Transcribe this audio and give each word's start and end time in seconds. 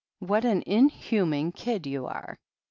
What 0.17 0.45
an 0.45 0.63
inhuman 0.65 1.51
kid 1.51 1.85
you 1.85 2.07
are 2.07 2.39